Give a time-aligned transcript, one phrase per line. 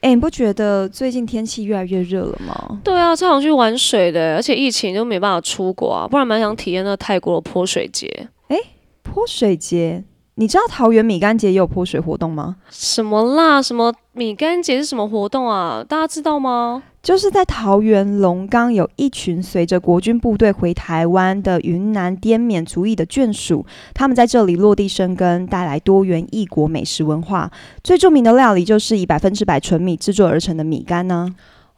[0.00, 2.80] 哎、你不觉得最近天气越来越热了吗？
[2.82, 8.28] 对啊，超想去玩水的，而且疫情就没办法出国啊，不然蛮想体验那泰国的泼水节。
[8.48, 8.56] 哎
[9.02, 10.02] 泼水节，
[10.40, 12.56] 你知道桃园米干节也有泼水活动吗？
[12.70, 13.60] 什么啦？
[13.60, 15.84] 什么米干节是什么活动啊？
[15.86, 16.82] 大家知道吗？
[17.02, 27.50] 就是在桃园龙岗有一群随着国军部队回台湾的云南滇缅族裔的眷属，他们在这里落地生根，带来多元异国美食文化。
[27.84, 31.28] 最著名的料理就是以百分之百纯米制作而成的米干呢、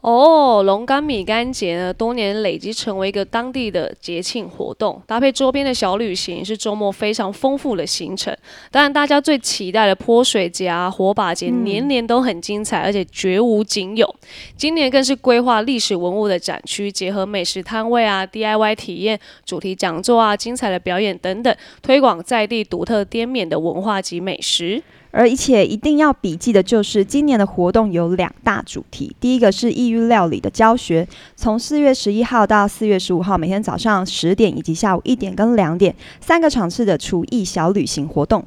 [0.02, 8.36] 哦，龙岗米干节呢，多年累积成为一个当地的节庆活动，搭配周边的小旅行，是周末非常丰富的行程。
[8.72, 14.12] 当然，大家最期待的泼水节啊、火把节，嗯年年都很精彩，而且绝无仅有。
[14.56, 24.82] 今年更是规划历史文物的展区，结合美食摊位啊、DIY 体验、主题讲座啊、精彩的表演等等，推广在地独特滇缅的文化及美食。
[25.12, 29.14] 而且一定要笔记的就是，今年的活动有两大主题。
[29.20, 38.42] 第一个是异域料理的教学，从四月十一号到四月十五号，每天早上十点以及下午一点跟两点，三个场次的厨艺小旅行活动。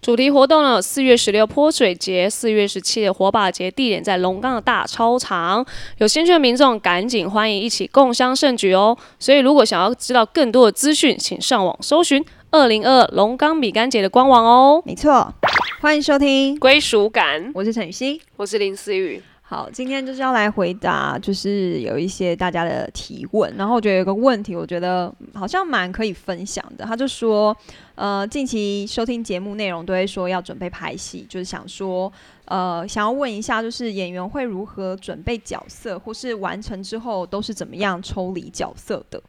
[0.00, 5.66] 主题活动呢，四月十六泼水节，四月十七的火把节，地点在龙岗的大操场。
[5.98, 8.96] 有兴趣的民众赶紧欢迎一起共襄盛举哦！
[9.18, 14.82] 所以如果想要知道更多的资讯，请上网搜寻二零二龙岗米干节的官网哦。
[14.86, 15.34] 没错，
[15.82, 18.18] 欢迎收听，归属感，我是陈雨欣。
[18.36, 19.22] 我是林思雨。
[19.42, 26.86] 好，今天就是要来回答，就是有一些大家的提问，然后我觉得有个问题，我觉得好像蛮可以分享的。
[26.86, 27.54] 他就说，
[27.96, 32.10] 呃，近期收听节目内容都会说要准备拍戏，就是想说，
[32.46, 39.22] 呃，想要问一下，就是演员会如何准备角色，或是完成之后都是怎么样抽离角色的？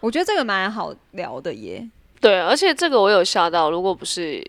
[0.00, 1.86] 我觉得这个蛮好聊的耶。
[2.22, 4.42] 对，而且这个我有吓到，如果不是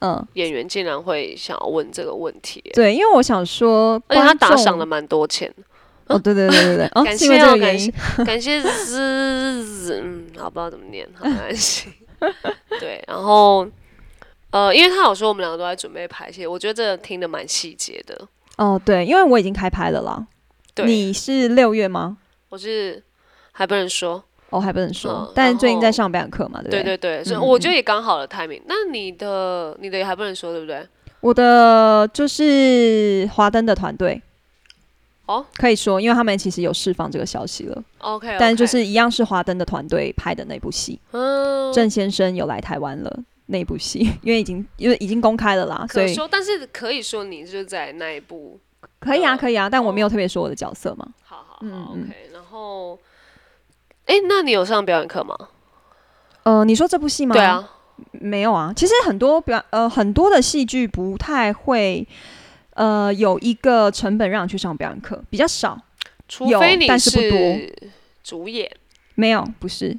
[0.00, 5.52] 嗯，演员，竟然会想要问这个问题，对，因为我想说，而且他打赏了蛮多钱。
[6.06, 7.92] 哦，对对对对对，哦， 谢哦，这个原因感谢，
[8.24, 11.90] 感谢滋，嗯，好，不知道怎么念，好，没关系。
[12.80, 13.66] 对，然后，
[14.50, 18.26] 呃，因为他有说我们两个都在准备排戏，我觉得这个听得蛮细节的。
[18.56, 20.26] 哦，对，因为我已经开拍了啦。
[20.74, 22.16] 对，你是六月吗？
[22.48, 23.02] 我是
[23.52, 26.82] 还不能说，哦，还不能说，嗯但是最近在上表演课嘛，对不对？
[26.82, 28.62] 对对对，所以嗯我觉得也刚好了 timing。
[28.66, 30.86] 那你的你的也还不能说，对不对？
[31.20, 34.22] 我的就是华灯的团队，
[35.26, 43.20] 哦，可以说，因为他们其实有释放这个消息了，OK，, 但就是一样是华灯的团队拍的那部戏，嗯，郑先生有来台湾了。
[43.50, 48.60] 那部戏， 因为已经因为已经公开了啦，所以可说，但是可以说你就在那一部，
[49.00, 51.08] 可以啊，嗯可以啊，但我没有特别说我的角色嘛。
[51.24, 52.28] 好好嗯 OK。
[52.30, 52.98] 然后，
[54.08, 55.36] 哎，那你有上表演课吗？
[56.42, 57.34] 呃，你说这部戏吗？
[57.34, 57.70] 对，啊，
[58.12, 58.72] 没有啊。
[58.74, 62.06] 其实很多表呃很多的戏剧不太会
[62.74, 65.78] 呃有一个成本让你去上表演课，比较少。
[66.40, 67.38] 有除非你但是不多
[68.24, 68.70] 主演。
[69.14, 69.96] 没有，不是，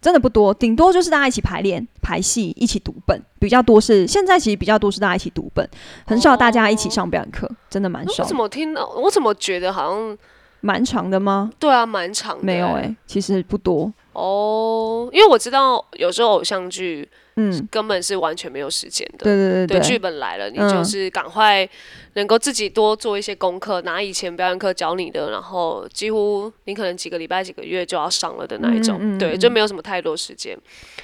[0.00, 5.68] 真的不多，顶多就是大家一起排练、排戏，一起读本，比较多是现在其实比较多是大家一起读本，
[6.06, 8.86] 很少大家一起上表演课，真的蛮少我怎，么听到？
[8.88, 10.16] 我怎么觉得好像
[10.60, 11.50] 蛮长的吗？
[11.58, 12.44] 对啊，蛮长的。
[12.44, 19.24] 没有哎、其实不多，哦，因为我知道有时候偶像剧嗯，根本是完全没有时间的。
[19.24, 21.66] 对对对对，剧，本来了，你嗯就是赶快
[22.14, 30.58] 能够自己多做一些功课，拿以前表演课教你的，然后几乎你可能几个礼拜、几个月就要上了的那一种，对，嗯嗯嗯就没有什么太多时间。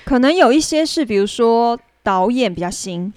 [0.05, 3.13] 可能有一些是，比如说导演比较新，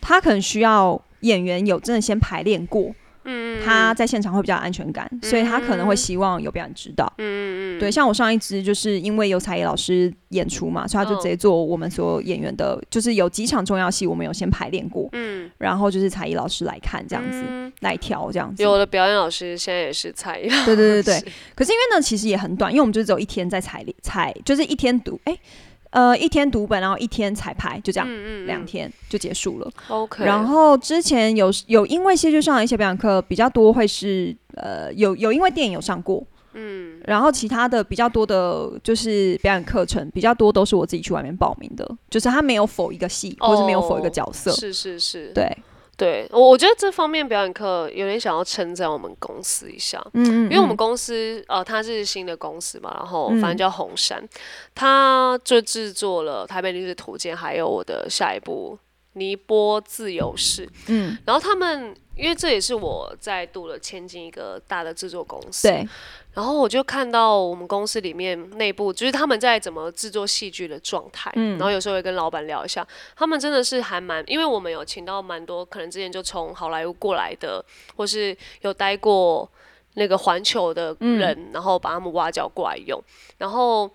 [0.00, 2.94] 他可能需要演员有真的先排练过。
[3.26, 7.12] 嗯，他在现场会比较有安全感，所以他可能会希望有表演指导。
[7.18, 17.66] 嗯嗯对，像我上一支就是因为有才艺老师演出嘛，所以他就直接做我们所有演员的，就是有几场重要戏我们有先排练过，嗯，然后就是才艺老师来看这样子，嗯。
[17.80, 18.62] 来调这样子。
[18.62, 25.36] 有的表演老师现在也是才艺老师，对对对对， 可是因为呢，其实也很短，因为我们就只有一天在彩彩，就是一天读，哎、
[25.96, 29.72] 呃，一天读本，然后一天彩排，就这样，嗯嗯两、天就结束了。
[29.88, 36.22] OK，然后之前有有因为戏剧上的一些表演课比较多，会是呃有有因为电影有上过，
[36.52, 45.50] 嗯，然后其他的比较多的就是表演课程比较多都是我自己去外面报名的，就是他没有否一个戏，或是没有否一个角色，是是是，对，
[45.96, 50.76] 对我我觉得这方面表演课有点想要称赞我们公司一下，嗯嗯，因为我们嗯。
[50.76, 54.22] 公司呃它是新的公司嘛，然后嗯反正叫红山，
[54.74, 58.78] 它就制作了《台北历史图鉴》，还有我的下一部
[59.14, 65.88] 尼波自由式，嗯，然后他们因为这也是我在度了千金一个大的制作公司，对，
[66.36, 71.56] 然后我就看到我们公司里面内部就是他们在怎么制作戏剧的状态，嗯。
[71.56, 72.86] 然后有时候会跟老板聊一下，
[73.16, 77.64] 他们真的是还蛮，因为我们有请到蛮多可能之前就从好莱坞过来的，
[77.96, 79.50] 或是有待过
[79.94, 83.02] 那个环球的人，然后把他们挖角过来用，
[83.38, 83.90] 然后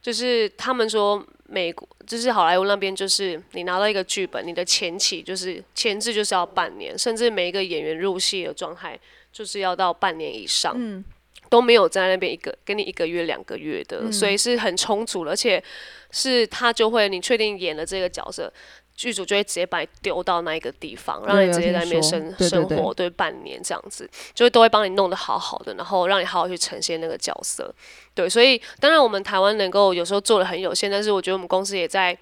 [0.00, 8.98] 就是他们说美国就是好莱坞那边，就是你拿到一个剧本，你的前期就是前置就是要半年，甚至每一个演员入戏的状态
[9.30, 10.72] 就是要到半年以上。
[10.74, 11.04] 嗯
[11.52, 15.62] 都没有在那边一个给你一个月两个月的，所以是很充足的，而且
[16.10, 18.50] 是他就会你确定演了这个角色，
[18.96, 27.70] 剧组就会直接把你丢到那一个地方，让你直接在那边生生活，对半年这样子，就会都会帮你弄得好好的，然后让你好好去呈现那个角色。
[28.14, 32.16] 对，所以当然我们台湾能够有时候做的很有限，但是我觉得我们公司也在，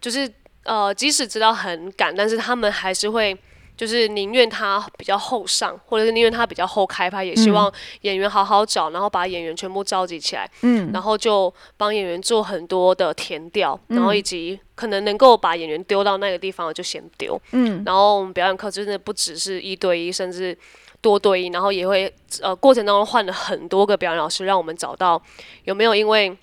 [0.00, 3.36] 就是呃，即使知道很赶，但是他们还是会。
[3.76, 7.70] 就是宁愿他比较后上，或者是宁愿他比较后开拍，也希望
[8.00, 20.56] 演员好好找，然后把演员全部召集起来，嗯，然后就帮演员做很多的填调，然后以及可能能够把演员丢到那个地方的就先丢，嗯，然后我们表演课真的不只是一对一，甚至
[21.00, 25.20] 多对一，然后也会呃过程当中换了很多个表演老师，让我们找到
[25.64, 26.36] 有没有因为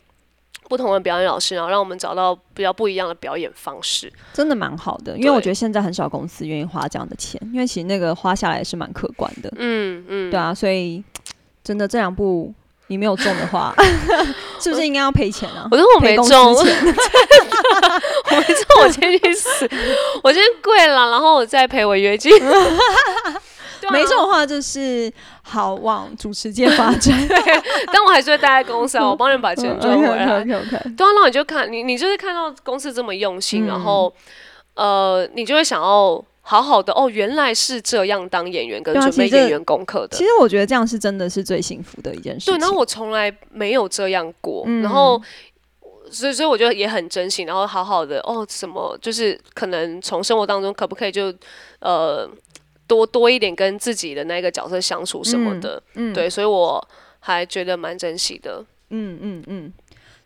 [0.74, 4.12] 不同的表演老师，然后让我们找到比较不一样的表演方式。
[4.34, 11.04] 真的蛮好的，因为我觉得现在很少公司愿意花这样的钱，因为其实那个花下来是蛮可观的，嗯嗯，对啊，所以
[11.64, 12.52] 真的这两部
[12.88, 13.72] 你没有中的话，
[14.60, 15.68] 是不是应该要赔钱啊？
[15.70, 16.26] 我说我没中，
[16.58, 19.70] 我没中，我先去死，
[20.24, 22.32] 我先跪了，然后我再赔违约金。
[23.90, 27.14] 对啊没这种话就是好往主持界发展。
[27.92, 30.42] 但我还是会待在公司啊，我帮人把钱赚回来。
[30.42, 34.14] OK OK，对啊，那你就看你，你就是看到公司这么用心，嗯然后
[34.76, 40.24] 呃，你就会想要好好的哦，原来是这样当演员跟准备演员功课的其。
[40.24, 42.54] 实我觉得这样是真的是最幸福的一件事情。
[42.54, 45.22] 对，然后我从来没有这样过，嗯然后。
[46.12, 51.34] 所以，所以我觉得也很珍惜，然后好好的哦，什么就是可能从生活当中可不可以就
[51.80, 52.30] 呃
[52.94, 56.14] 多多一点跟自己的那个角色相处什么的，嗯。
[56.14, 56.88] 对，所以我
[57.20, 58.64] 还觉得蛮珍惜的。
[58.90, 59.74] 嗯嗯嗯，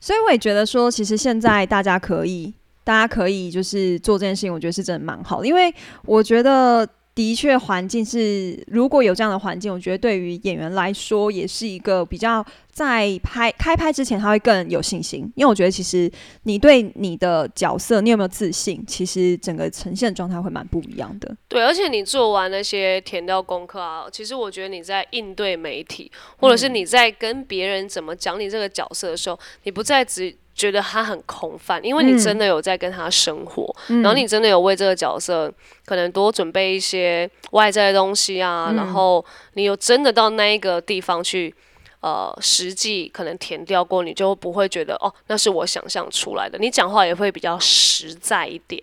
[0.01, 2.53] 所以我也觉得说，其实现在大家可以，
[2.83, 5.73] 大家可以就是做这件事情，我觉得是真的蛮好的，因为
[6.03, 6.85] 我觉得
[7.17, 16.09] 的确环境是，如果有这样的环境，我觉得对于演员来说也是一个比较在拍开拍之前他会更有信心，因为我觉得其实
[16.43, 21.35] 你对你的角色你有没有自信，其实整个呈现状态会蛮不一样的。
[21.47, 35.49] 对，而且你做完那些填调功课啊，其实我觉得你在应对媒体，或者是你在跟别人怎么讲你这个角色的时候，你不再只觉得他很空泛，因为你嗯真的有在跟他生活，嗯然后你真的有为这个角色
[35.85, 39.23] 可能多准备一些外在的东西啊，嗯然后
[39.53, 41.55] 你有真的到那一个地方去。
[41.99, 46.55] 呃，实际可能填掉过，你就不会觉得哦，那是我想象出来的。
[46.59, 48.81] 你讲话也会比较实在一点。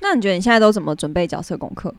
[0.00, 1.92] 那你觉得你现在都怎么准备角色功课？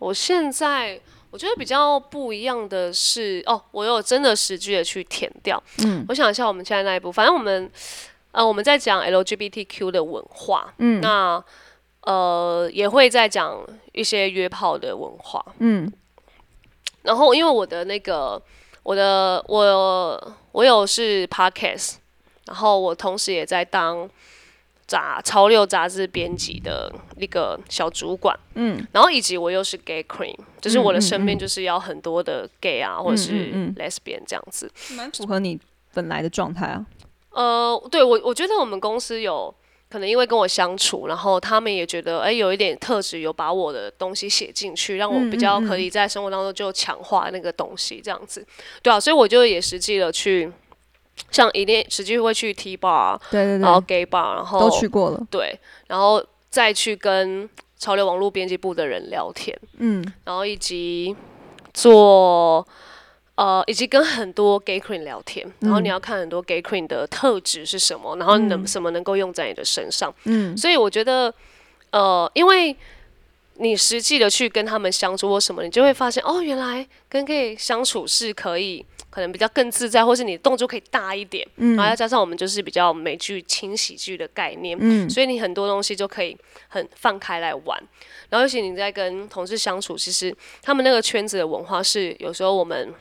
[0.00, 1.00] 我现在
[1.30, 5.62] 我觉得比较不一样的是，哦，我有真的实际的去填掉。
[5.84, 7.70] 嗯我想一下，我们现在那一步，反正我们
[8.36, 11.42] 呃我们在讲 LGBTQ 的文化，嗯那
[12.02, 13.58] 呃也会在讲
[13.92, 15.42] 一些约炮的文化。
[15.58, 15.90] 嗯
[17.02, 18.40] 然后因为我的那个
[18.82, 21.94] 我的我我有是 Podcast，
[22.44, 24.08] 然后我同时也在当
[24.86, 28.38] 杂潮流杂志编辑的一个小主管。
[28.54, 34.70] 嗯然后以及我又是 gay queen，就是我的身边就是要很多的 gay 啊，或者是 lesbian 这样子。
[34.90, 35.58] 蛮符合你
[35.94, 36.84] 本来的状态啊。
[37.36, 39.54] 呃，对我我觉得我们公司有
[39.90, 48.44] 可能因为跟我相处，然后他们也觉得哎有一点特质，有把我的东西写进去，让我比较可以在生活当中就强化那个东西这样子。
[48.82, 50.50] 对啊，所以我就也实际的去。
[51.30, 55.26] 像一定实际会去 T bar，对对然后，gay bar，然后都去过了。
[55.30, 61.16] 对，然后再去跟潮流网络编辑部的人聊天，嗯然后以及
[61.72, 62.66] 做
[63.36, 70.14] 呃，以及跟很多 gay queen 聊天，然后你要看很多 gay queen 的特质是什么，然后能、什么能够用在你的身上。
[70.24, 71.32] 嗯所以我觉得，
[71.92, 72.76] 呃，因为
[73.54, 78.84] 你实际的去跟他们相处或什么，你就会发现哦，原来跟 gay 相处是可以。
[79.08, 86.36] 可能比较更自在，或是你的动作可以大一点，嗯然后再加上我们就是比较美剧轻喜剧的概念，嗯所以你很多东西就可以
[86.68, 87.82] 很放开来玩。
[88.28, 92.92] 然后尤其你在跟同事相处，其实他们那个圈子的文化是有时候我们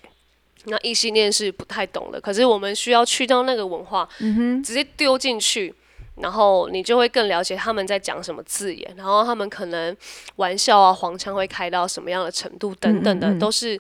[0.65, 4.07] 那异性恋是不太懂的，可是我们需要去到那个文化，
[4.63, 5.74] 直接丢进去。
[6.22, 9.93] 然后你就会更了解他们在讲什么字眼，然后他们可能
[10.38, 13.77] 玩笑啊、黄腔会开到什么样的程度等等的，都是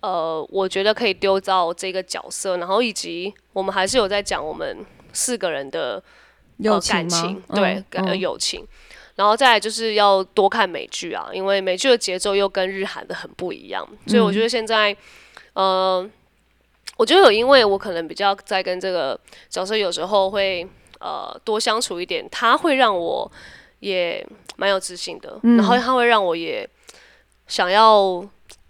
[0.00, 6.02] 呃，我觉得可以丢到这个角色，然后以及我们还是有在讲我们四个人的
[6.56, 8.66] 友感情，对，呃，友情。
[9.14, 14.96] 然后再来就是要多看美剧啊，因为美剧的节奏又跟日韩的很不一样，所以我觉得现在，
[15.52, 16.04] 呃，
[16.98, 23.30] 我觉得有因为我可能比较在跟这个角色有时候会呃多相处一点，他会让我
[23.78, 24.26] 也
[24.56, 26.68] 蛮有自信的，然后他会让我也
[27.46, 28.22] 想要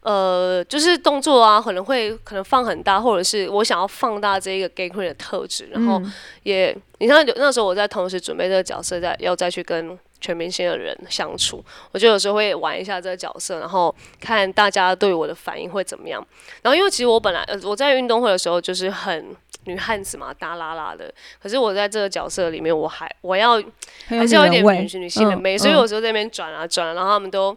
[0.02, 6.00] 呃就是动作啊可能会可能放很大，或者是我想要放大这一个 gay queen 的特质，然后
[6.42, 9.98] 也你看那时候我在同时准备这个角色，在要再去跟。
[10.20, 16.24] 全明星的人相处，我就有时候会玩一下这个角色，然后看大家对我的反应会怎么样。
[16.62, 19.34] 然后因为其实我本来呃我在运动会的时候就是很
[19.64, 21.12] 女汉子嘛，大拉拉的。
[21.42, 23.62] 可是我在这个角色里面，我还我要
[24.06, 27.56] 还是有一点女女性的美，所以有时候在那边转啊转，然后他们都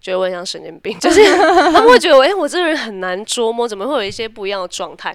[0.00, 1.22] 觉得我很像神经病，就是
[1.72, 5.14] 他们会觉得，哎，我这个人很难捉摸，怎么会有一些不一样的状态？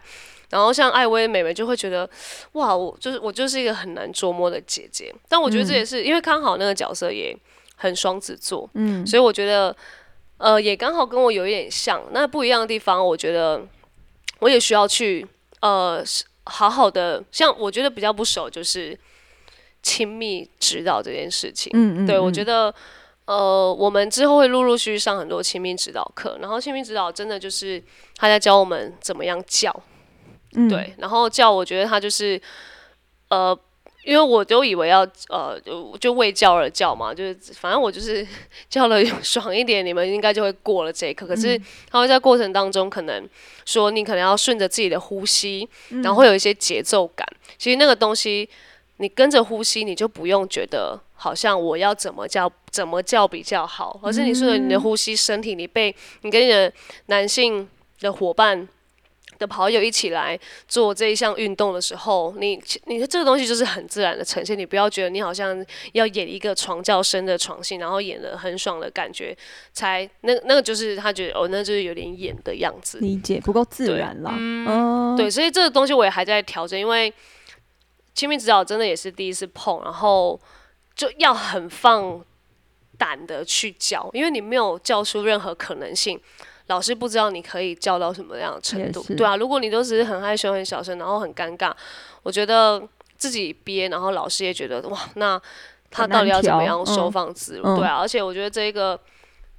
[0.54, 2.08] 然后像艾薇妹妹就会觉得，
[2.52, 5.12] 哇，我就是我就是一个很难捉摸的姐姐。
[5.28, 7.36] 但我觉得这也是因为刚好那个角色也
[7.76, 9.76] 很双子座，嗯，所以我觉得，
[10.38, 12.04] 呃，也刚好跟我有一点像。
[12.12, 13.66] 那不一样的地方，我觉得
[14.42, 15.26] 我也需要去，
[15.62, 16.04] 呃，
[16.44, 17.24] 好好的。
[17.32, 18.96] 像我觉得比较不熟，就是
[19.82, 21.72] 亲密指导这件事情。
[21.74, 22.72] 嗯嗯，对我觉得，
[23.26, 26.38] 呃，我们之后会陆陆续续上很多亲密指导课。
[26.40, 27.82] 然后亲密指导真的就是
[28.18, 29.44] 他在教我们怎么样
[30.54, 30.70] 教。
[30.70, 32.40] 对，然后叫我觉得他就是，
[33.30, 33.58] 呃，
[34.06, 38.26] 因为我都以为要呃就就为教而教嘛，就是反正我就是
[38.70, 41.26] 叫了 爽一点，你们应该就会过了这一课。
[41.26, 43.28] 可是他会在过程当中可能
[43.66, 45.68] 说你可能要顺着自己的呼吸，
[46.04, 47.28] 然后会有一些节奏感。
[47.58, 48.48] 其实那个东西
[48.98, 56.72] 你跟着呼吸，你就不用觉得好像我要怎么叫怎么叫比较好，而是你顺着你的呼吸，身体你被你跟你的
[57.06, 57.68] 男性
[58.02, 58.68] 的伙伴。
[59.40, 69.36] 的跑友一起来做这一项运动的时候，你你的这个东西就是很自然的呈现，你不要觉得你好像要演一个床叫声的床戏，然后演的很爽的感觉，
[69.72, 74.32] 才那那个就是他觉得哦，那就是有点演的样子，理解不够自然了。
[74.34, 77.14] 嗯，对，所以这个东西我也还在调整，因为
[78.14, 80.40] 亲密指导真的也是第一次碰，然后
[80.96, 82.24] 就要很放
[82.98, 86.20] 胆的去教，因为你没有教出任何可能性。
[86.68, 91.74] 老师不知道你可以教到什么样的程度，对啊，如果你都只是很害羞、很小声，然后很尴尬，
[92.24, 92.82] 我觉得
[93.18, 95.40] 自己憋，然后老师也觉得哇，那
[95.92, 97.64] 他到底要怎么样收放自如？
[97.78, 98.98] 对啊，而且我觉得这个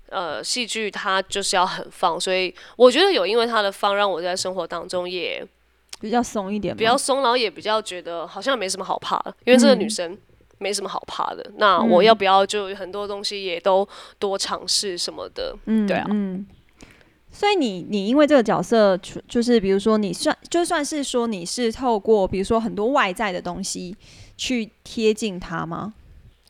[0.08, 5.46] 呃戏剧它就是要很放，所以我觉得有因为他的放，让我在生活当中也
[6.00, 10.18] 比较松一点，比较松，然后也比较觉得好像没什么好怕的，因为这个女生
[10.58, 11.44] 没什么好怕的。
[11.56, 13.87] 那我要不要就很多东西也都
[14.18, 15.54] 多尝试什么的？
[15.66, 16.46] 嗯，对啊，嗯。
[17.37, 23.97] 所以你你因为这个角色，就是比如说你算就算是说你是透过比如说很多外在的东西
[24.37, 25.93] 去贴近他吗？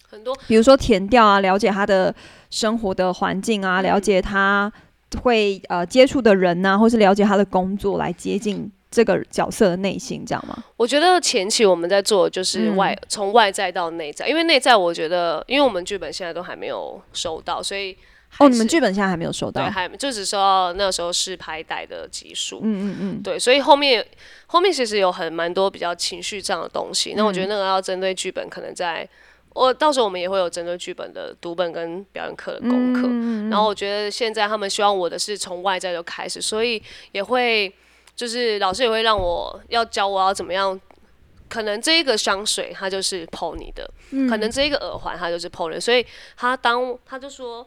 [0.06, 2.14] 很多，比如说填调啊，了解他的
[2.50, 4.70] 生活的环境啊，了解他
[5.22, 10.62] 会呃接触的人呐，或是了解他的工作，来接近这个角色的内心，这样吗？
[10.76, 17.96] 我觉得前期我们在做就是外从外在到内在，因为内在我觉得，因为我们剧本现在都还没有收到，所以。
[18.38, 24.04] 哦，你们剧本现在还没有收到，对，还就只收到那时候试拍带的集数，嗯嗯嗯，对，所以后面
[24.46, 29.08] 后面其实有很蛮多比较情绪这样的东西，那我觉得那个要针对剧本，可能在
[29.50, 33.02] 我到时候我们也会有针对剧本的读本跟表演课的功课，
[33.50, 37.72] 然后我觉得现在他们希望我的是从外在就开始，所以也会
[38.16, 40.80] 就是老师也会让我要教我要怎么样，
[41.48, 43.88] 可能这一个香水它就是 pony 的，
[44.28, 46.04] 可能这一个耳环它就是 pony，所以
[46.36, 47.64] 他当他就说。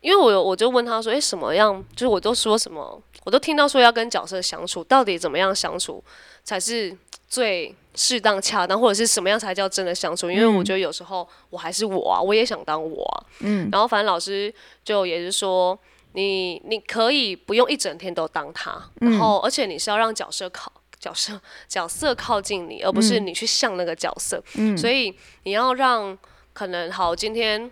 [0.00, 1.84] 因为我有我就问他说，哎，什么样？
[1.96, 6.02] 就是我都说什么，我都听到说要跟角色相处，到底怎么样相处
[6.44, 6.96] 才是
[7.28, 10.30] 最适当恰当，或者是什么样才叫真的相处？
[10.30, 13.26] 因为我觉得有时候我还是我啊，我也想当我啊。
[13.40, 13.68] 嗯。
[13.72, 15.76] 然后反正老师就也是说，
[16.12, 24.40] 你你可以不用一整天都当他，然后而且你是要让角色靠角色角色靠近你，而不是你去像那个角色。
[24.54, 24.78] 嗯。
[24.78, 25.12] 所以
[25.42, 26.16] 你要让
[26.52, 27.68] 可能好，今天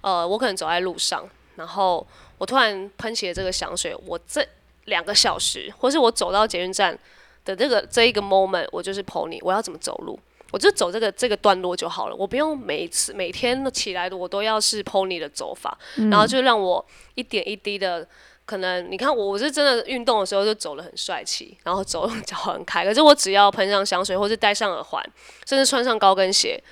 [0.00, 1.24] 呃，我可能走在路上。
[1.58, 2.06] 然后
[2.38, 4.46] 我突然喷起了这个香水，我这
[4.84, 6.96] 两个小时，或是我走到捷运站
[7.44, 10.16] 的这个这一个 moment，我就是 pony，我要怎么走路，
[10.52, 16.86] 我就走这个这个段落就好了，我不用每一次每天起来的我都要是 pony 的走法，然后就让我
[17.16, 18.06] 一点一滴的，
[18.46, 25.04] 可能你看我我是真的运动的时候就走得很帅气，然后走 脚很开，可是我只要喷上香水，或是戴上耳环，
[25.44, 26.62] 甚至穿上高跟鞋。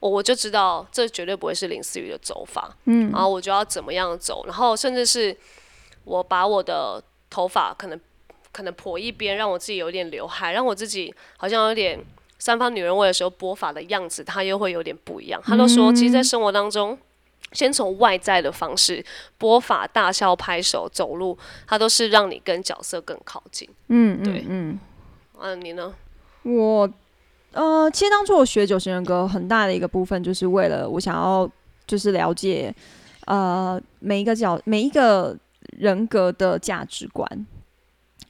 [0.00, 5.36] 我我就知道这绝对不会是林思雨的走法，嗯，然后我就要怎么样走，然后甚至是
[6.04, 8.00] 我把我的头发可能
[8.52, 11.98] 可能破一边，让我自己有点刘海，让我自己好像有点
[12.38, 15.40] 三方女人味的时候拨发的样子，它又会有点不一样。
[15.44, 16.98] 他都说，其实，在生活当中。
[17.52, 19.02] 先从外在的方式，
[19.38, 23.66] 播法、大笑、拍手、走路，它都是让你跟角色更靠近。
[23.86, 24.78] 嗯，对，嗯，
[25.38, 25.94] 嗯，你呢？
[26.42, 26.86] 我，
[27.52, 31.50] 呃，其实当初我学九型人格，很大的一个部分就是为了我想要，
[31.86, 32.74] 就是了解，
[33.26, 35.36] 呃，每一个角、每一个
[35.78, 37.46] 人格的价值观。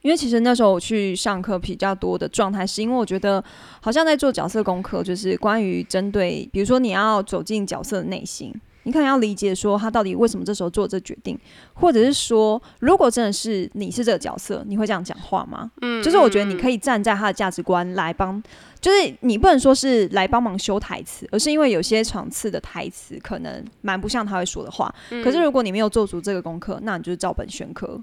[0.02, 3.42] 因为其实那时候我去上课比较多的状态，是因为我觉得
[3.80, 8.54] 好像在做角色功课，就是关于针对，比如说你要走进角色的内心。
[8.84, 11.38] 你可能要理解说他到底为什么这时候做这决定，
[11.74, 15.70] 或者是说，如果真的是你是这个角色，你会这样讲话吗？
[15.82, 18.42] 嗯，就是我觉得你可以站在他的价值观来帮，
[18.80, 24.94] 就是你不能说是来帮忙修台词，而是因为有些场次的台词可能蛮不像他会说的话。
[25.22, 28.02] 可是如果你没有做足这个功课，那你就是照本宣科，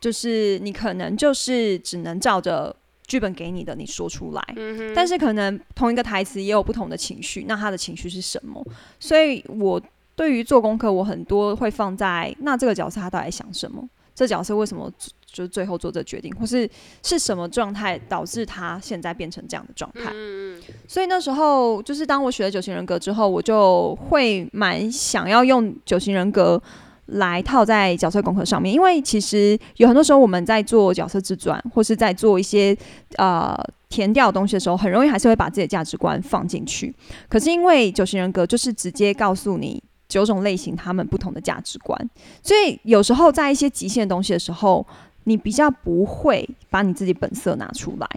[0.00, 2.74] 就是你可能就是只能照着
[3.06, 4.44] 剧本给你的你说出来。
[4.56, 8.64] 嗯但是可能同一个台词也有不同的情绪，那他的情绪是什么？
[8.98, 9.80] 所以我。
[10.16, 13.84] 对于做功课，我很多会放在那这个角色他到底想什么？
[14.14, 14.90] 这角色为什么
[15.26, 16.68] 就最后做这决定，或是
[17.02, 20.10] 是什么状态导致他现在变成这样的状态？
[20.12, 20.62] 嗯嗯。
[20.86, 26.62] 所以那时候就是当我学了九型人格之后，我就会蛮想要用九型人格
[27.06, 32.76] 来套在角色功课上面，因为其实有很多时候我们在做角色自传，或是在做一些
[33.16, 36.94] 呃填掉东西的时候，很容易还是会把自己的价值观放进去。
[37.28, 39.82] 可是因为九型人格就是直接告诉你。
[40.14, 41.98] 九种类型，他们不同的价值观，
[42.40, 44.86] 所以有时候在一些极限东西的时候，
[45.24, 48.08] 你比较不会把你自己本色拿出来，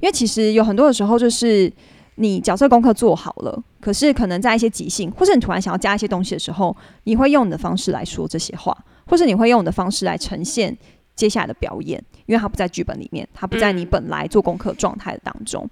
[0.00, 1.72] 因为其实有很多的时候，就是
[2.16, 10.76] 你角色功课做好了，可是可能在一些即兴，或是你突然想要加一些东西的时候，你会用你的方式来说这些话，或是你会用你的方式来呈现
[11.14, 15.70] 接下来的表演，因为它不在剧本里面，它不在你本来做功课状态的当中。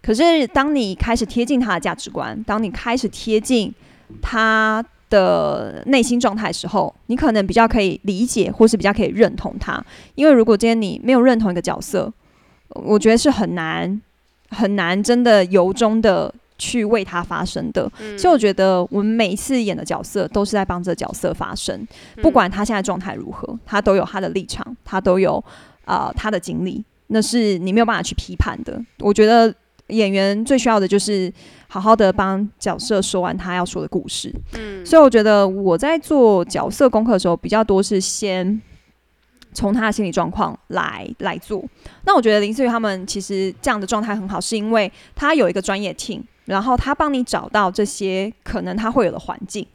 [0.00, 3.74] 可是当你开始贴近他的价值观，当你开始贴近
[4.22, 4.84] 他。
[5.08, 9.84] 的内心状态时候，你可能比较可以理解，或是比较可以认同他。
[10.14, 12.12] 因为如果今天你没有认同一个角色，
[12.70, 14.00] 我觉得是很难
[14.50, 17.90] 很难真的由衷的去为他发声的。
[18.18, 21.86] 所以我觉得我们每一次演的角色都是在帮这角色发声，
[22.22, 25.42] 不管他现在状态如何，他都有他的立场，他都有
[25.84, 28.80] 啊他的经历，那是你没有办法去批判的。
[28.98, 29.54] 我觉得
[29.88, 31.32] 演员最需要的就是。
[31.68, 38.62] 好好的帮角色说完他要说的故事，嗯，所以我觉得我在做角色功课的时候，比较多是先
[39.52, 41.62] 从他的心理状况来来做。
[42.04, 49.66] 那我觉得林思雨他们其实这样的状态很好，是因为他有一个专业 team，然后他帮你找到这些可能他会有的环境，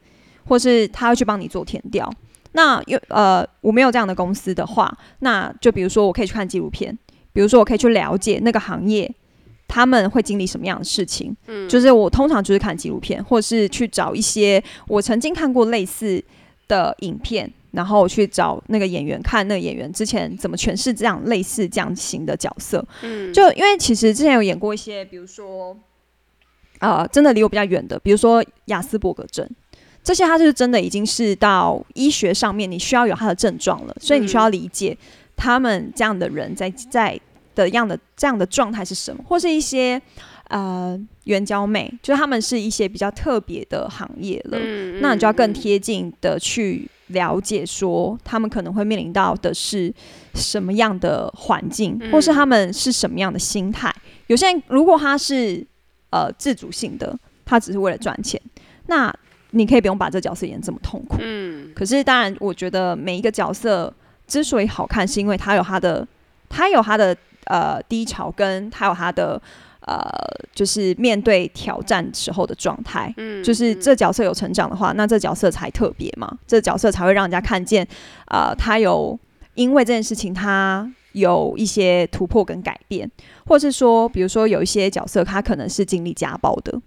[0.47, 2.09] 或是他会去帮你做填调。
[2.53, 6.97] 那有呃，我没有这样的公司的话，那就比如说我可以去看纪录片，
[7.33, 9.13] 比如说我可以去了解那个行业。
[9.73, 11.33] 他们会经历什么样的事情？
[11.47, 16.21] 嗯，就是我通常就是看纪录片，或是去找一些我曾经看过类似
[16.67, 22.85] 的影片，然后去找那个演员看那个演员之前怎么诠释这样类似这样型的角色。
[23.01, 25.77] 嗯，就因为其实之前有演过一些，比如说，
[26.79, 29.49] 呃，真的离我比较远的，比如说雅斯伯格症，
[30.03, 34.97] 这些他就是真的已经是到医学上面，你需要有他的症状了，所以你需要理解
[35.37, 37.17] 他们这样的人在在。
[37.61, 39.23] 的样的这样的状态是什么？
[39.27, 40.01] 或是一些
[40.49, 44.57] 呃援交妹，就是他们是一些比较特别的行业了。
[44.99, 49.93] 那你就要更贴近的去了解，说他们可能会面临到的是
[50.33, 53.93] 什么样的环境，或是他们是什么样的心态。
[54.27, 55.65] 有些人如果他是
[56.09, 58.41] 呃自主性的，他只是为了赚钱，
[58.87, 59.13] 那
[59.51, 61.17] 你可以不用把这角色演这么痛苦。
[61.21, 61.71] 嗯。
[61.75, 63.93] 可是当然，我觉得每一个角色
[64.27, 66.07] 之所以好看，是因为他有他的，
[66.49, 67.15] 他有他的。
[67.45, 69.41] 呃，低潮跟还有他的
[69.87, 69.99] 呃，
[70.53, 77.85] 就是面对挑战时候的状态，嗯，就是这角色有成长的话，那这角色才特别嘛，这角色才会让人家看见，
[78.27, 79.19] 呃，他有
[79.55, 83.09] 因为这件事情他有一些突破跟改变，
[83.47, 86.79] 或是说，比如说有一些角色他可能是经历家暴的，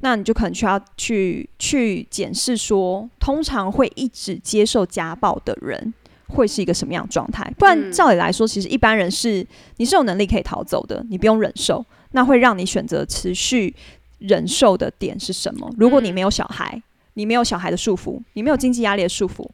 [0.00, 5.92] 那你就可能需要去去检视说，通常会一直接受家暴的人。
[6.28, 7.50] 会是一个什么样的状态？
[7.58, 11.84] 不然照理来说，其实一般人是你是有能力可以逃走的，你不用忍受。
[12.12, 13.74] 那会让你选择持续
[14.18, 15.70] 忍受的点是什么？
[15.76, 16.82] 如果你没有小孩，
[17.14, 19.46] 你没有小孩的束缚，你没有经济压力的束缚，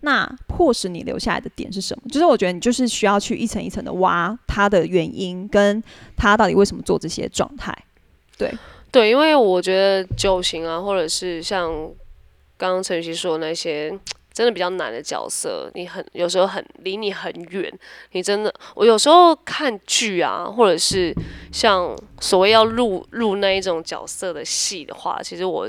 [0.00, 2.02] 那迫使你留下来的点是什么？
[2.08, 5.82] 就是我觉得你就是需要去一层一层的挖他的原因，跟
[6.16, 7.76] 他到底为什么做这些状态。
[8.36, 8.52] 对。
[8.90, 11.70] 对，因为我觉得酒型啊，或者是像
[12.56, 13.96] 刚刚陈雨希说的那些。
[14.32, 17.70] 真的比较难的角色，你很有时候很离你很远，
[18.12, 21.12] 你真的我有时候看剧啊，或者是
[21.52, 25.68] 像所谓要入入那一种角色的戏的话，其实我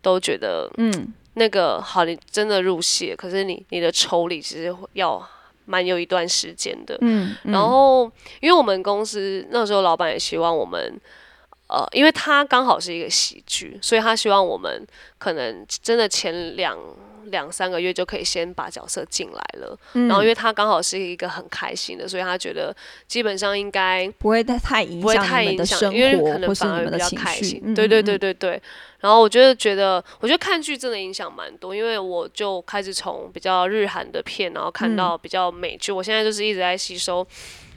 [0.00, 5.22] 都觉得，嗯，那个好，你真的入戏，可是你你的抽离其实要
[5.66, 10.98] 蛮有一段时间的，嗯，然后因为我们公司那时候老板也希望我们，
[11.68, 14.84] 呃，因为他刚好是一个喜剧，所以他希望我们
[15.18, 16.78] 可能真的前两。
[17.26, 22.74] 两三个月就可以先把角色进来了，然后因为他刚好是一个很开心的，所以他觉得
[23.06, 27.74] 基本上应该不会太太影响你的生活，可能反而比较开心。
[27.74, 28.60] 对对对对对。
[29.00, 35.90] 然后我觉得觉得，我觉得看剧真的影响蛮多，因为我就开始从比较日韩的片，然后看到比较美剧。
[35.90, 37.26] 我现在就是一直在吸收，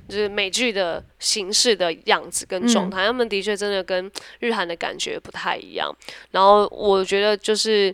[0.07, 5.91] 就是美剧的形式的样子跟状态，他们的确真的跟日韩的感觉不太一样。
[6.29, 7.93] 然后我觉得就是。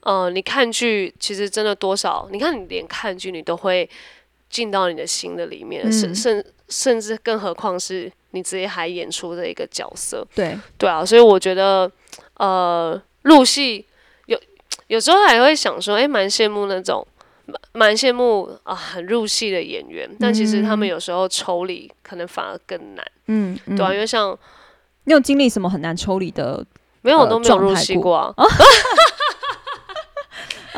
[0.00, 2.28] 呃，你看剧其实真的多少？
[2.30, 3.88] 你看你连看剧你都会
[4.48, 10.26] 进到你的心的里面，甚甚甚至更何况是你直接还演出的一个角色。
[10.34, 11.90] 对对啊，所以我觉得
[12.36, 13.84] 呃，入戏
[14.26, 14.40] 有
[14.86, 17.06] 有时候还会想说，哎，蛮羡慕那种
[17.46, 20.08] 蛮蛮羡慕啊，很入戏的演员。
[20.20, 23.04] 但其实他们有时候抽离可能反而更难。
[23.26, 24.38] 嗯，对啊，因为像
[25.04, 26.64] 你有经历什么很难抽离的？
[27.00, 28.34] 没有，我都没有入戏过啊。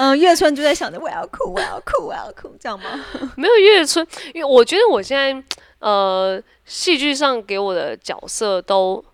[0.02, 3.04] 嗯，月春就在想着我要哭，我要哭，我要哭，这样吗？
[3.36, 5.44] 没有月春，因为我觉得我现在
[5.80, 9.04] 呃，戏剧上给我的角色都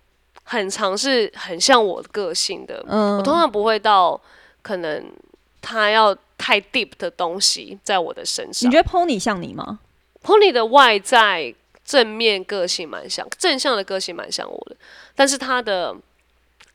[0.43, 2.81] 很尝试很像我的个性的。
[2.87, 4.17] 嗯，我通常不会到
[4.61, 5.11] 可能
[5.61, 8.69] 他要太 deep 的东西在我的身上。
[8.69, 9.79] 你觉得 Pony 像你吗
[10.23, 14.77] ？Pony 的外在正面个性蛮像，正向的个性蛮像我的，
[15.13, 15.93] 但是他的。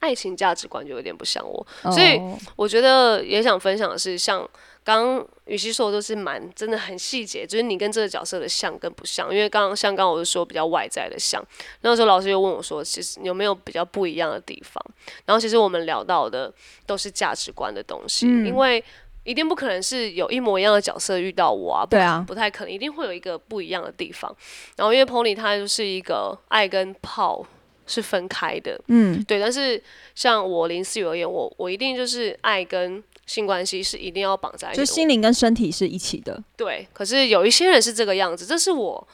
[0.02, 2.20] 爱情价值观就有点不像我，所以
[2.56, 4.40] 我觉得也想分享的是，像
[4.82, 9.32] 刚刚雨熙说的都是蛮真的很细节，就是你跟这个角色的像跟不像。
[9.32, 11.40] 因为刚刚像刚我就说比较外在的像，
[11.82, 14.84] 那时候老师又问我说，其实有没有比较不一样的地方？
[15.24, 16.52] 然后其实我们聊到的
[16.84, 18.82] 都是价值观的东西，因为
[19.22, 24.34] 一定不可能是有一模一样的角色遇到我啊，对啊，不太可能，一定会有一个不一样的地方。
[24.74, 27.46] 然后因为 Pony 他就是一个爱跟泡。
[27.92, 29.38] 是分开的，嗯，对。
[29.38, 29.80] 但是
[30.14, 36.42] 像我林思雨而言，我我一定就是爱跟性关系是一定要绑在一起，就心灵跟身体是一起的。
[36.56, 36.88] 对。
[36.94, 39.06] 可是有一些人是这个样子，这是我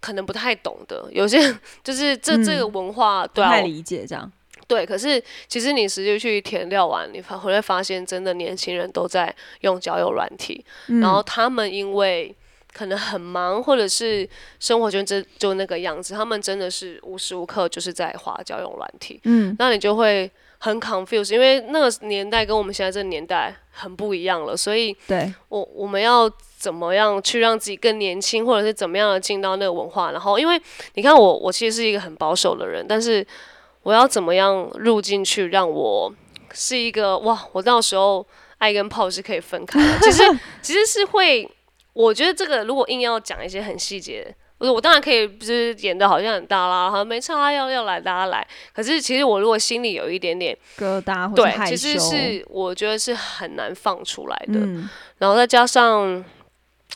[0.00, 1.08] 可能不太懂的。
[1.12, 1.38] 有些
[1.84, 4.30] 就是这这个文化不太理解这样。
[4.66, 4.84] 对。
[4.84, 12.34] 可是其实你实际去填料完，你回来发现，真的年轻人都在用交友软体，然后他们因为。
[12.76, 14.28] 可能很忙，或者是
[14.60, 25.32] 生活圈就就那个样子，他们真的是无时无刻就是在花交用软体，嗯，那你就会很 confused，因为那个年代跟我们现在这个年代很不一样了，所以对。
[25.48, 30.60] 我我们要怎么样去让自己更年轻，或者是怎么样的进到那个文化，然后因为
[30.96, 33.26] 你看我我其实是一个很保守的人，但是
[33.84, 36.14] 我要怎么样入进去，让我
[36.52, 38.26] 是一个哇，我到时候
[38.58, 40.22] 爱跟泡是可以分开的，其实
[40.60, 41.50] 其实是会。
[41.96, 44.26] 我觉得这个如果硬要讲一些很细节，
[44.58, 48.46] 我我当然可以，就是演的好像很大啦，好像没差，要要来大家来。
[48.74, 54.60] 可是其实我如果心里有一点点疙瘩，对，其实是我觉得是很难放出来的。
[55.18, 56.22] 然后再加上。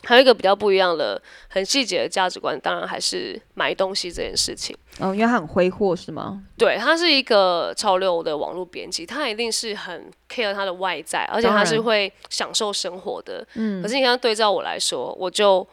[0.03, 4.75] 还有一个比较不一样的、很细节的价值观，当然还是买东西这件事情。
[4.99, 6.41] 哦，因为他很挥霍，是吗？
[6.57, 13.45] 对，他是一个潮流的网络编辑，他一定是很 care 他的外在，而且他是会享受生活的。
[13.53, 13.81] 嗯。
[13.83, 15.65] 可是你看，对照我来说，我就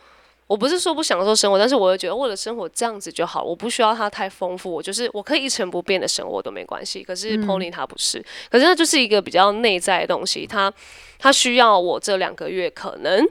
[0.46, 7.02] 我不是说不享受生活，但是我又觉得我的生活这样子就好，我不需要它太丰富，我就是我可以一成不变的生活都没关系。
[7.02, 10.70] 可是 Pony 他不是，可是他就是一个比较内在的东西，他
[11.18, 13.26] 他需要我这两个月可能。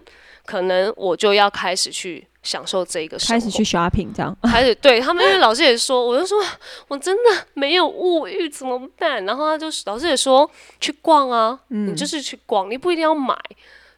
[0.47, 6.41] 可能我就要开始去享受这个生活，开始去 shopping 这样， 开始对他们，因为老师也说，我就说
[6.87, 9.25] 我真的没有物欲怎么办？
[9.25, 13.37] 然后他就老师也说去逛啊，你就是去逛，你不一定要买，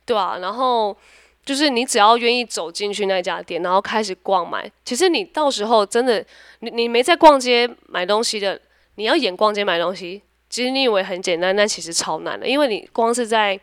[0.07, 0.39] 对吧？
[0.41, 0.97] 然后
[1.45, 6.25] 就是你只要愿意走进去那家店，然后开始逛买，其实你到时候真的，
[6.61, 8.59] 你你没在逛街买东西的，
[8.95, 13.59] 你要演逛街买东西，其实你以为很简单，但其实超难的，因为你光是在。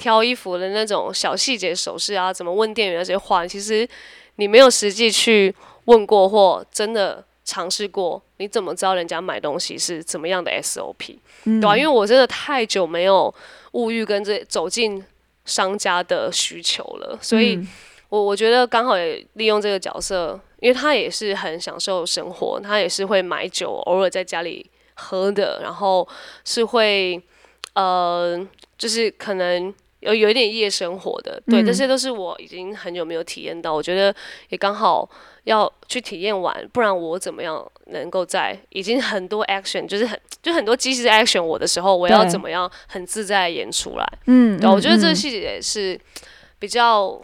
[0.00, 3.88] 挑衣服的那种小细节、手势啊，怎么问店员那些话，其实
[4.36, 11.18] 你没有实际去问过或真的尝试过，你怎么知道人家买东西是怎么样的 SOP？
[11.44, 11.76] 对吧？
[11.76, 13.32] 因为我真的太久没有
[13.72, 15.04] 物欲跟这走进
[15.44, 17.60] 商家的需求了，所以
[18.08, 24.70] 我我觉得刚好也利用这个角色，因为他也是很享受生活，他也是会买酒，偶尔在家里。
[25.02, 26.06] 喝的，然后
[26.44, 27.18] 是会
[27.72, 28.38] 呃，
[28.76, 34.14] 就是可能有有一点夜生活的，对，嗯这些都是我已经很久没有体验到，我觉得
[34.48, 35.08] 也刚好
[35.44, 44.12] 要去体验完，不然我怎么样能够在已经很多 action，就是很就很多机器在 action 我的时候，我要怎么样很自在演出来？
[44.26, 46.00] 嗯，对，我觉得这个嗯细节是
[46.58, 47.20] 比较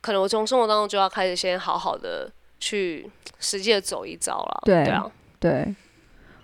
[0.00, 4.62] 可能我从生活当中就要开始先好好的去实际的走一遭了。
[4.64, 5.74] 对对啊，对，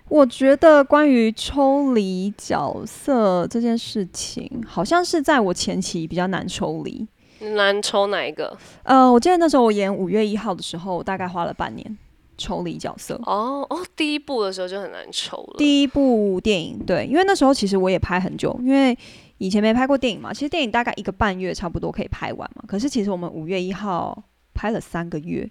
[0.08, 7.06] 我觉得关于抽离角色这件事情，好像是在我前期比较难抽离。
[7.54, 8.56] 难抽哪一个？
[8.84, 11.98] 呃，我记得那时候我演五月一号的时候，我大概花了半年
[12.38, 13.14] 抽离角色。
[13.26, 15.54] 哦哦，第一部的时候就很难抽了。
[15.58, 18.96] 第一部电影，对，因为那时候其实我也拍很久，因为
[19.38, 20.32] 以前没拍过电影嘛。
[20.32, 22.64] 其实电影大概一个半月差不多可以拍完嘛。
[22.66, 25.46] 可是其实我们五月一号拍了三个月，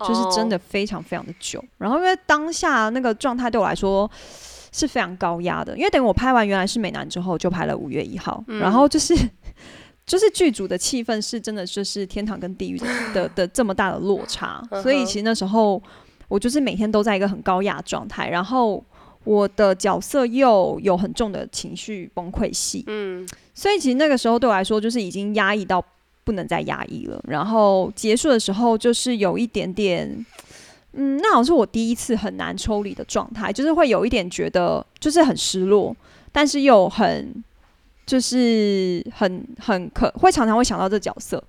[0.00, 1.62] 就是真的哦非常非常的久。
[1.78, 4.10] 然后因为当下那个状态对我来说
[4.72, 8.58] 是非常高压的，因为等于我拍完原来是美男之后，就拍了五月一号，嗯。
[8.60, 9.14] 然后就是。
[10.06, 15.82] 就是剧组的气氛是真的，就是天堂跟地狱 的的的这么大的落差，所以其实那时候
[16.28, 18.80] 我就是每天都在一个很高压状态，然后
[19.24, 23.28] 我的角色又有很重的情绪崩溃戏，嗯。
[23.52, 25.84] 所以其实那个时候对我来说就是已经压抑到
[26.26, 27.22] 不能再压抑了。
[27.28, 30.26] 然后结束的时候就是有一点点，
[30.94, 35.96] 嗯，那好像是我第一次很难抽离的状态，就是会有一点觉得就是很失落，
[36.32, 37.32] 但是又很
[38.04, 41.42] 就是很很可会常常会想到这角色。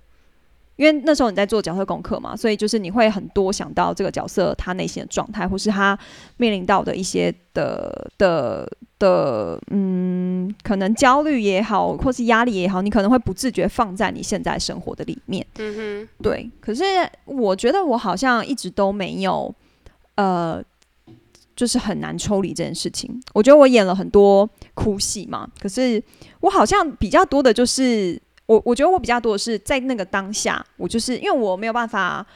[0.78, 5.98] 因为那时候你在做角色功课嘛，所以就是你会很多想到这个角色他内心的状态，或是他
[6.36, 15.44] 面临到的一些的的的，嗯，可能焦虑也好，或是压力也好，你可能会不自觉放在你现在生活的里面。
[15.58, 16.84] 嗯哼，对，可是
[17.24, 19.52] 我觉得我好像一直都没有，
[20.14, 20.62] 呃，
[21.56, 23.20] 就是很难抽离这件事情。
[23.34, 26.00] 我觉得我演了很多哭戏嘛，可是
[26.38, 32.26] 我好像比较多的就是，我我觉得我比较多的是在那个当下，我就是因为我没有办法，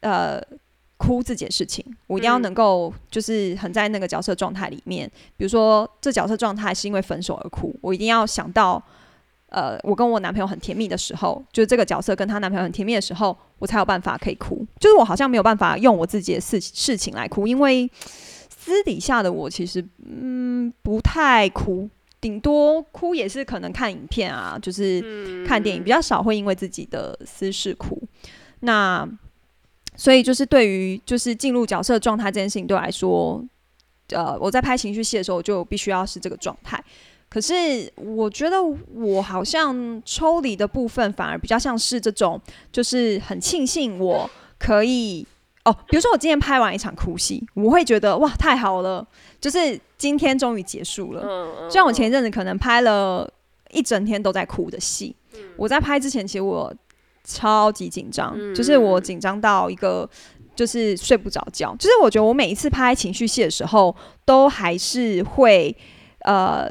[0.00, 0.42] 呃。
[1.00, 5.08] 哭这件事情，我一定要嗯能够就是很在那个角色状态里面。
[5.36, 8.82] 比如说，这角色状态是因为分手而哭，我一定要想到，
[9.50, 14.66] 呃，我跟我男朋友很甜蜜的时候，就是这个角色跟她男朋友很甜蜜的时候，我才有办法可以哭。
[14.80, 17.88] 就是我好像没有办法用我自己的事事情来哭，因为
[18.50, 21.88] 私底下的我其实嗯不太哭，
[22.20, 28.02] 顶多哭也是可能看影片啊，就是看电影，比较少会因为自己的私事哭。
[28.60, 29.08] 那
[29.94, 33.44] 所以就是对于就是进入角色状态这件事情对我来说，
[34.08, 36.82] 呃，我在拍情绪戏的时候，我就必须要是这个状态。
[37.28, 38.56] 可是我觉得
[38.94, 42.40] 我好像抽离的部分反而比较像是这种，
[42.72, 44.28] 就是很庆幸我
[44.58, 45.26] 可以
[45.68, 49.06] 哦，比如说我今天拍完一场哭戏，我会觉得哇太好了，
[49.38, 51.22] 就是今天终于结束了。
[51.22, 53.30] 嗯嗯，像我前一阵子可能拍了
[53.70, 55.14] 一整天都在哭的戏，
[55.56, 56.72] 我在拍之前其实我
[57.24, 60.08] 超级紧张，就是我紧张到一个
[60.56, 61.76] 就是睡不着觉。
[61.76, 65.76] 就是我觉得我每一次拍情绪戏的时候，都还是会
[66.20, 66.66] 呃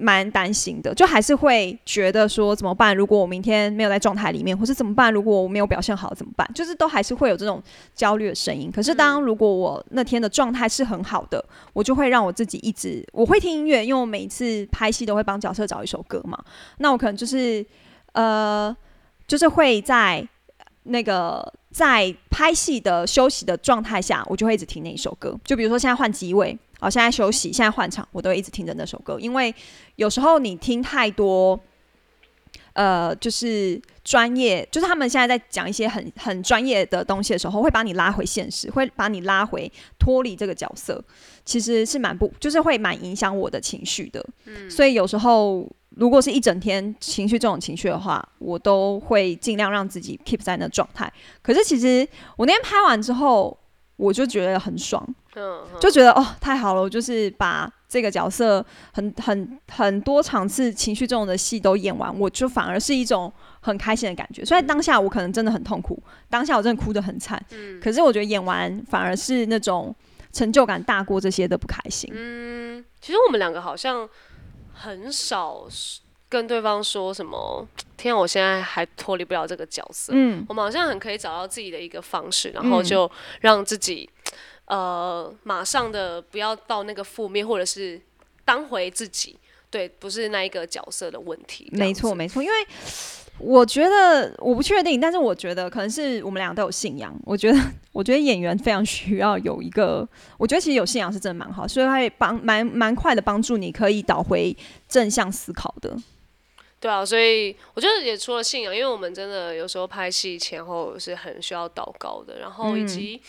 [0.00, 2.96] 蛮担心的，就还是会觉得说怎么办？
[2.96, 5.12] 如果我明天没有在状态里面，或是怎么办？
[5.12, 6.48] 如果我没有表现好怎么办？
[6.54, 7.62] 就是都还是会有这种
[7.94, 8.70] 焦虑的声音。
[8.70, 16.38] 可是当如果我那天的状态是很好的，我就会让我自己一直我会听音乐，因为我每一次拍戏都会帮角色找一首歌嘛。
[16.78, 17.64] 那我可能就是
[18.12, 18.74] 呃，
[19.26, 20.26] 就是会在
[20.84, 25.38] 那个在拍戏的休息的状态下，我就会一直听那一首歌。
[25.44, 29.54] 就比如说现在换机位，哦，现在休息，现在换场，我都会一直听着那首歌，因为
[29.96, 31.58] 有时候你听太多。
[32.74, 41.02] 呃，就是专业，就是他们现在在讲一些很很专业的东西的时候，会把你拉回现实，会把你拉回脱离这个角色，
[41.44, 44.24] 其实是蛮不，就是会蛮影响我的情绪的。
[44.46, 51.12] 嗯所以有时候如果是一整天情绪这种情绪的话，我都会尽量让自己 keep 在那状态。
[51.42, 52.06] 可是其实
[52.36, 53.58] 我那天拍完之后，
[53.96, 55.04] 我就觉得很爽，
[55.80, 64.44] 就觉得哦太好了，我就是把这个角色很很很多场次情绪这种的戏都演完，我就反而是一种很开心的感觉。
[64.44, 69.92] 虽然当下我可能真的很痛苦，当下我真的哭得很惨，嗯可是我觉得演完反而是那种
[70.32, 72.08] 成就感大过这些的不开心。
[72.14, 74.08] 嗯，其实我们两个好像
[74.78, 75.66] 很少
[76.28, 80.12] 跟对方说什么，天啊，我现在还脱离不了这个角色。
[80.14, 83.10] 嗯我们好像很可以找到自己的一个方式，然后嗯就
[83.40, 84.08] 让自己
[84.66, 88.00] 呃马上的不要到那个负面，或者是
[88.44, 89.38] 当回自己。
[89.70, 91.68] 对，不是那一个角色的问题。
[91.72, 92.66] 没错，没错，因为
[93.38, 97.14] 我觉得我不确定，但是我觉得可能是我们俩都有信仰。
[97.24, 97.58] 我觉得，
[97.92, 104.56] 我觉得演员非常需要有一个，我觉得其实有信仰是真的蛮好，所以会帮蛮蛮快的帮助你可以导回
[104.88, 105.96] 正向思考的。
[106.80, 113.20] 对啊，所以我觉得也除了信仰，因为我们真的有时候拍戏前后是很需要祷告的，然后以及、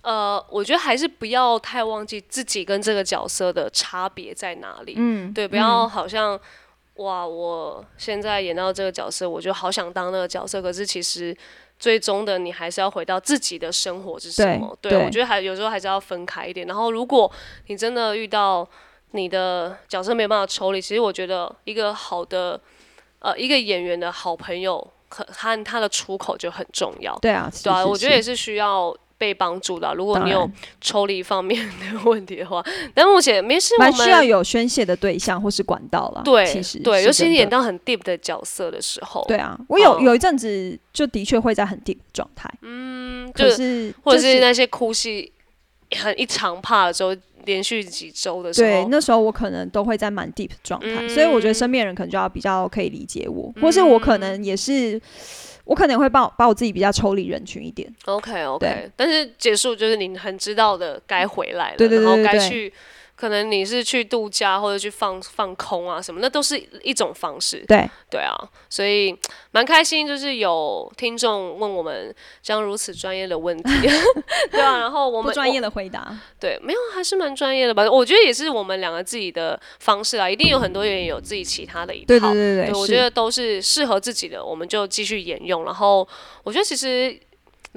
[0.00, 4.94] 呃，我觉得还是不要太忘记自己跟这个角色的差别在哪里。
[4.96, 6.40] 嗯，对，不要好像、
[6.98, 11.36] 哇，我现在演到这个角色，我就好想当那个角色，可是其实
[11.78, 14.76] 最终的你还是要回到自己的生活是什么。
[14.80, 16.66] 对对我觉得还有时候还是要分开一点。
[16.66, 17.30] 然后如果
[17.68, 18.68] 你真的遇到
[19.12, 22.60] 你的角色没办法抽离，其实我觉得一个好的
[23.20, 27.16] 呃一个演员的好朋友，可他他的出口就很重要。
[27.20, 29.92] 对啊，对啊，是我觉得也是是需要被帮助的啊。
[29.92, 30.50] 如果你有
[30.80, 36.22] 抽离方面 的问题的话，但目前没事，我们蛮需要有宣泄的对象或是管道了。
[36.24, 45.30] 对，其实对，尤其是演到很 deep 的角色的时候，对啊，我有哦有一阵子就的确会在很 deep 的状态，嗯，可就是或者是那些哭戏
[45.98, 55.00] 很一长怕的时候，连续几周的时对，候，那时候我可能都会在蛮 deep 的状态，所以我觉得嗯身边人可能就要比较可以理解我，或是我可能也是，
[55.68, 57.88] 我可能会把我把我自己比较抽离人群一点。
[58.06, 62.72] OK OK，但是结束就是你很知道的该回来了，对对对然后该去。
[63.18, 67.64] 可能你是去度假或者去放放空啊什么，那都是一种方式。
[67.66, 68.32] 对，对啊，
[68.70, 69.12] 所以
[69.50, 73.70] 蛮开心，就是有听众问我们这样如此专业的问题，
[74.52, 77.90] 对啊，然后我们不专业的回答，对，没有还是蛮专业的吧？
[77.90, 82.06] 我觉得也是我们两个自己的方式啊，一定有很多人有自己其他的一套。
[82.06, 85.64] 对对对对，是我觉得都是适合自己的，我们就继续沿用。
[85.64, 86.06] 然后
[86.44, 87.18] 我觉得其实。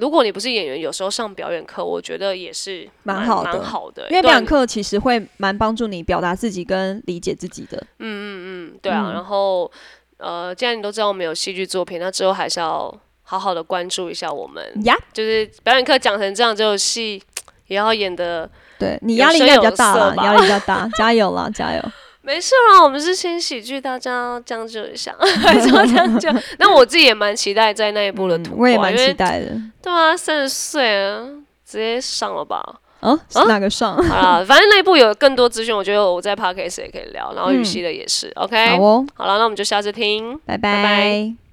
[0.02, 4.10] 如果你不是演员，有时候上表演课，我觉得也是蛮蛮好的蛮好的。
[4.10, 7.76] 因为表演课其实会蛮帮助你表达自己跟理解自己的。
[8.00, 9.04] 嗯嗯嗯，对啊。
[9.06, 9.70] 嗯然后
[10.16, 14.60] 呃，既然你都知道我们有戏剧作品，那之后还是要好好的关注一下我们。
[14.84, 17.22] 呀，就是表演课讲成这样，只有戏
[17.68, 21.82] 也要演的对你压力应该比较大啦，色吧压力比较大，加油啦，加油！
[22.22, 26.28] 没事啦，我们是新喜剧，大家要将就一下， 还是要将就。
[26.58, 29.46] 那我自己也蛮期待在那一部的突破，嗯我也蛮期待的。
[29.82, 31.26] 对啊，三十岁啊，
[31.66, 32.62] 直接上了吧。
[33.00, 33.96] 啊，是啊哪个上？
[34.04, 38.30] 好了，反正那一部有更多资讯，我觉得我在 podcast 也可以聊，然后嗯雨熙的也是。
[38.36, 40.38] OK，好哦，好了，那我们就下次听。
[40.46, 41.51] 拜拜拜。